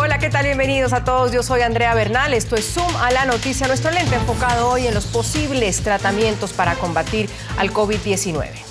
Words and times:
Hola, 0.00 0.20
¿qué 0.20 0.30
tal? 0.30 0.44
Bienvenidos 0.44 0.92
a 0.92 1.02
todos. 1.02 1.32
Yo 1.32 1.42
soy 1.42 1.62
Andrea 1.62 1.92
Bernal. 1.92 2.32
Esto 2.32 2.54
es 2.54 2.72
Zoom 2.72 2.94
a 2.98 3.10
la 3.10 3.24
noticia. 3.24 3.66
Nuestro 3.66 3.90
lente 3.90 4.14
enfocado 4.14 4.68
hoy 4.70 4.86
en 4.86 4.94
los 4.94 5.06
posibles 5.06 5.82
tratamientos 5.82 6.52
para 6.52 6.76
combatir 6.76 7.28
al 7.56 7.72
COVID-19. 7.72 8.67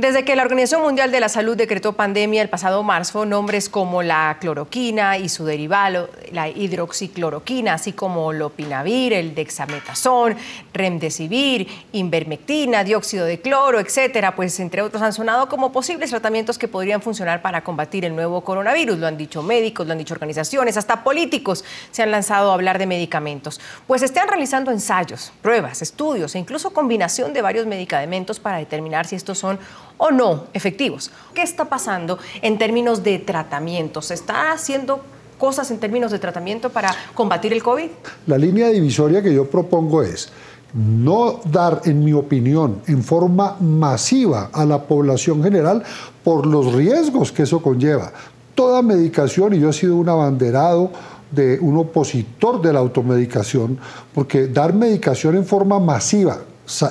Desde 0.00 0.24
que 0.24 0.34
la 0.34 0.44
Organización 0.44 0.80
Mundial 0.80 1.12
de 1.12 1.20
la 1.20 1.28
Salud 1.28 1.58
decretó 1.58 1.92
pandemia 1.92 2.40
el 2.40 2.48
pasado 2.48 2.82
marzo, 2.82 3.26
nombres 3.26 3.68
como 3.68 4.02
la 4.02 4.38
cloroquina 4.40 5.18
y 5.18 5.28
su 5.28 5.44
derivado, 5.44 6.08
la 6.32 6.48
hidroxicloroquina, 6.48 7.74
así 7.74 7.92
como 7.92 8.32
lopinavir, 8.32 9.12
el 9.12 9.34
dexametasón, 9.34 10.36
remdesivir, 10.72 11.68
invermectina, 11.92 12.82
dióxido 12.82 13.26
de 13.26 13.42
cloro, 13.42 13.78
etcétera, 13.78 14.34
pues 14.34 14.58
entre 14.58 14.80
otros 14.80 15.02
han 15.02 15.12
sonado 15.12 15.50
como 15.50 15.70
posibles 15.70 16.08
tratamientos 16.08 16.56
que 16.56 16.66
podrían 16.66 17.02
funcionar 17.02 17.42
para 17.42 17.62
combatir 17.62 18.06
el 18.06 18.16
nuevo 18.16 18.40
coronavirus. 18.40 18.96
Lo 18.96 19.06
han 19.06 19.18
dicho 19.18 19.42
médicos, 19.42 19.86
lo 19.86 19.92
han 19.92 19.98
dicho 19.98 20.14
organizaciones, 20.14 20.78
hasta 20.78 21.04
políticos 21.04 21.62
se 21.90 22.02
han 22.02 22.10
lanzado 22.10 22.52
a 22.52 22.54
hablar 22.54 22.78
de 22.78 22.86
medicamentos. 22.86 23.60
Pues 23.86 24.00
están 24.00 24.28
realizando 24.28 24.70
ensayos, 24.70 25.30
pruebas, 25.42 25.82
estudios 25.82 26.34
e 26.34 26.38
incluso 26.38 26.72
combinación 26.72 27.34
de 27.34 27.42
varios 27.42 27.66
medicamentos 27.66 28.40
para 28.40 28.56
determinar 28.56 29.06
si 29.06 29.14
estos 29.14 29.36
son 29.36 29.58
o 30.00 30.10
no 30.10 30.44
efectivos. 30.52 31.10
¿Qué 31.34 31.42
está 31.42 31.66
pasando 31.66 32.18
en 32.42 32.58
términos 32.58 33.04
de 33.04 33.18
tratamiento? 33.18 34.02
¿Se 34.02 34.14
está 34.14 34.50
haciendo 34.50 35.00
cosas 35.38 35.70
en 35.70 35.78
términos 35.78 36.10
de 36.10 36.18
tratamiento 36.18 36.70
para 36.70 36.90
combatir 37.14 37.52
el 37.52 37.62
COVID? 37.62 37.88
La 38.26 38.38
línea 38.38 38.68
divisoria 38.68 39.22
que 39.22 39.32
yo 39.32 39.48
propongo 39.48 40.02
es 40.02 40.32
no 40.72 41.40
dar, 41.44 41.82
en 41.84 42.02
mi 42.04 42.12
opinión, 42.12 42.80
en 42.86 43.02
forma 43.02 43.56
masiva 43.60 44.50
a 44.52 44.64
la 44.64 44.82
población 44.82 45.42
general 45.42 45.82
por 46.24 46.46
los 46.46 46.72
riesgos 46.72 47.30
que 47.30 47.42
eso 47.42 47.60
conlleva. 47.60 48.12
Toda 48.54 48.80
medicación, 48.82 49.54
y 49.54 49.60
yo 49.60 49.70
he 49.70 49.72
sido 49.72 49.96
un 49.96 50.08
abanderado 50.08 50.90
de 51.30 51.58
un 51.60 51.76
opositor 51.76 52.62
de 52.62 52.72
la 52.72 52.78
automedicación, 52.78 53.78
porque 54.14 54.46
dar 54.46 54.72
medicación 54.74 55.36
en 55.36 55.44
forma 55.44 55.78
masiva 55.78 56.38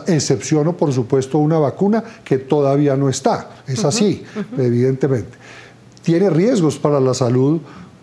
excepciono, 0.07 0.75
por 0.75 0.93
supuesto, 0.93 1.37
una 1.37 1.59
vacuna 1.59 2.03
que 2.23 2.37
todavía 2.37 2.95
no 2.95 3.09
está. 3.09 3.49
Es 3.67 3.83
así, 3.85 4.23
evidentemente. 4.57 5.37
Tiene 6.01 6.29
riesgos 6.29 6.77
para 6.77 6.99
la 6.99 7.13
salud. 7.13 7.61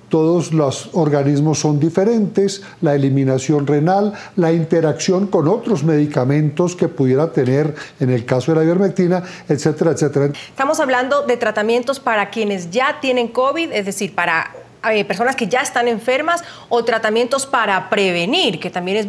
Todos 0.09 0.53
los 0.53 0.91
organismos 0.93 1.59
son 1.59 1.81
diferentes, 1.81 2.63
la 2.81 2.95
eliminación 2.95 3.67
renal, 3.67 4.13
la 4.37 4.53
interacción 4.53 5.27
con 5.27 5.49
otros 5.49 5.83
medicamentos 5.83 6.77
que 6.77 6.87
pudiera 6.87 7.33
tener 7.33 7.75
en 7.99 8.11
el 8.11 8.25
caso 8.25 8.53
de 8.53 8.59
la 8.59 8.65
ivermectina, 8.65 9.25
etcétera, 9.49 9.91
etcétera. 9.91 10.33
Estamos 10.49 10.79
hablando 10.79 11.27
de 11.27 11.37
tratamientos 11.37 11.99
para 11.99 12.31
quienes 12.31 12.71
ya 12.71 13.01
tienen 13.01 13.27
COVID, 13.27 13.73
es 13.73 13.85
decir, 13.85 14.15
para 14.15 14.53
eh, 14.93 15.05
personas 15.05 15.37
que 15.37 15.47
ya 15.47 15.61
están 15.61 15.89
enfermas 15.89 16.43
o 16.69 16.85
tratamientos 16.85 17.47
para 17.47 17.89
prevenir, 17.91 18.61
que 18.61 18.71
también 18.71 19.09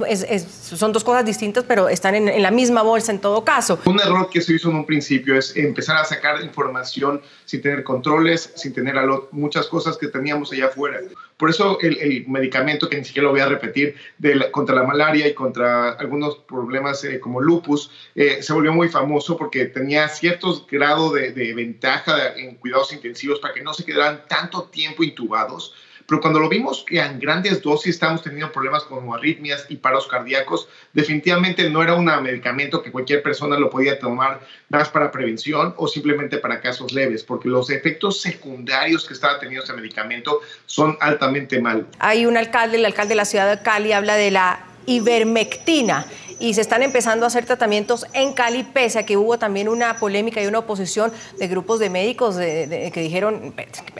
son 0.57 0.91
dos 0.91 1.03
cosas 1.03 1.25
distintas, 1.25 1.63
pero 1.63 1.89
están 1.89 2.15
en, 2.15 2.41
la 2.41 2.51
misma 2.51 2.81
bolsa 2.81 3.11
en 3.11 3.19
todo 3.19 3.43
caso. 3.43 3.79
Un 3.85 3.99
error 3.99 4.29
que 4.29 4.41
se 4.41 4.53
hizo 4.53 4.69
en 4.69 4.77
un 4.77 4.85
principio 4.85 5.37
es 5.37 5.55
empezar 5.55 5.97
a 5.97 6.05
sacar 6.05 6.41
información 6.43 7.21
sin 7.45 7.61
tener 7.61 7.83
controles, 7.83 8.51
sin 8.55 8.73
tener 8.73 8.95
muchas 9.31 9.67
cosas 9.67 9.97
que 9.97 10.07
teníamos 10.07 10.51
allá 10.51 10.67
afuera. 10.67 10.99
Por 11.37 11.51
eso 11.51 11.77
el, 11.81 12.25
medicamento, 12.27 12.89
que 12.89 12.97
ni 12.97 13.05
siquiera 13.05 13.27
lo 13.27 13.31
voy 13.31 13.41
a 13.41 13.47
repetir, 13.47 13.95
de 14.17 14.49
contra 14.51 14.75
la 14.75 14.83
malaria 14.83 15.27
y 15.27 15.33
contra 15.35 15.91
algunos 15.91 16.37
problemas 16.39 17.03
eh, 17.03 17.19
como 17.19 17.41
lupus, 17.41 17.91
eh, 18.15 18.41
se 18.41 18.53
volvió 18.53 18.73
muy 18.73 18.89
famoso 18.89 19.37
porque 19.37 19.65
tenía 19.65 20.09
ciertos 20.09 20.65
grados 20.65 21.13
de, 21.13 21.31
de 21.33 21.53
ventaja 21.53 22.35
en 22.35 22.55
cuidados 22.55 22.91
intensivos 22.91 23.39
para 23.39 23.53
que 23.53 23.61
no 23.61 23.73
se 23.73 23.85
quedaran 23.85 24.23
tanto 24.27 24.63
tiempo 24.63 25.03
intubados 25.03 25.66
pero 26.07 26.21
cuando 26.21 26.39
lo 26.39 26.47
vimos 26.47 26.85
que 26.87 26.99
en 26.99 27.19
grandes 27.19 27.61
dosis 27.61 27.95
estamos 27.95 28.23
teniendo 28.23 28.51
problemas 28.51 28.83
como 28.83 29.13
arritmias 29.13 29.65
y 29.67 29.75
paros 29.75 30.07
cardíacos, 30.07 30.69
definitivamente 30.93 31.69
no 31.69 31.83
era 31.83 31.95
un 31.95 32.05
medicamento 32.05 32.81
que 32.81 32.91
cualquier 32.91 33.21
persona 33.21 33.59
lo 33.59 33.69
podía 33.69 33.99
tomar 33.99 34.39
más 34.69 34.87
para 34.87 35.11
prevención 35.11 35.73
o 35.75 35.87
simplemente 35.87 36.37
para 36.37 36.61
casos 36.61 36.93
leves, 36.93 37.23
porque 37.23 37.49
los 37.49 37.69
efectos 37.69 38.21
secundarios 38.21 39.05
que 39.05 39.13
estaba 39.13 39.37
teniendo 39.37 39.65
ese 39.65 39.73
medicamento 39.73 40.39
son 40.65 40.97
altamente 41.01 41.59
malos. 41.59 41.85
Hay 41.99 42.25
un 42.25 42.37
alcalde, 42.37 42.77
el 42.77 42.85
alcalde 42.85 43.09
de 43.09 43.15
la 43.15 43.25
ciudad 43.25 43.49
de 43.53 43.61
Cali 43.61 43.91
habla 43.91 44.15
de 44.15 44.31
la 44.31 44.65
ivermectina 44.85 46.05
y 46.39 46.53
se 46.53 46.61
están 46.61 46.83
empezando 46.83 47.25
a 47.25 47.27
hacer 47.27 47.45
tratamientos 47.45 48.05
en 48.13 48.33
Cali, 48.33 48.63
pese 48.63 48.99
a 48.99 49.05
que 49.05 49.17
hubo 49.17 49.37
también 49.37 49.67
una 49.69 49.95
polémica 49.97 50.41
y 50.41 50.47
una 50.47 50.59
oposición 50.59 51.11
de 51.37 51.47
grupos 51.47 51.79
de 51.79 51.89
médicos 51.89 52.37
que 52.37 53.01
dijeron, 53.01 53.53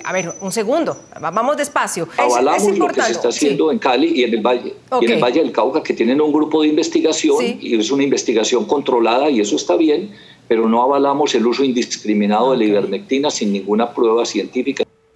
a 0.03 0.14
ver, 0.14 0.34
un 0.42 0.52
segundo, 0.52 0.98
vamos 1.20 1.58
despacio. 1.58 2.08
Avalamos 2.18 2.78
lo 2.78 2.88
que 2.88 3.02
se 3.02 3.12
está 3.12 3.30
haciendo 3.30 3.72
en 3.72 3.80
Cali 3.80 4.12
y 4.16 4.24
en 4.24 4.34
el 4.34 4.42
Valle, 4.42 4.75
y 5.02 5.06
en 5.06 5.12
el 5.12 5.24
Valle 5.24 5.42
del 5.42 5.52
Cauca, 5.52 5.81
que 5.81 5.94
tienen 5.94 6.22
un 6.22 6.31
grupo 6.31 6.62
de 6.62 6.70
investigación 6.70 7.58
y 7.59 7.80
es 7.80 7.92
una 7.92 8.03
investigación 8.03 8.66
controlada 8.66 9.30
y 9.30 9.42
eso 9.42 9.56
está 9.56 9.75
bien, 9.75 10.12
pero 10.48 10.68
no 10.69 10.81
avalamos 10.81 11.36
el 11.36 11.46
uso 11.46 11.64
indiscriminado 11.64 12.52
de 12.52 12.58
la 12.58 12.64
ivermectina 12.64 13.30
sin 13.30 13.52
ninguna 13.52 13.94
prueba 13.94 14.25
científica. 14.25 14.84